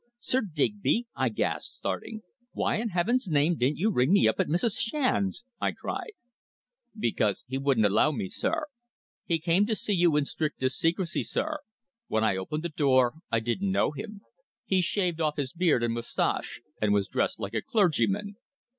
[0.17, 2.23] "Sir Digby!" I gasped, starting.
[2.53, 4.79] "Why, in heaven's name, didn't you ring me up at Mrs.
[4.79, 6.13] Shand's?" I cried.
[6.97, 8.65] "Because he wouldn't allow me, sir.
[9.25, 11.59] He came to see you in strictest secrecy, sir.
[12.07, 14.21] When I opened the door I didn't know him.
[14.65, 18.37] He's shaved off his beard and moustache, and was dressed like a clergyman."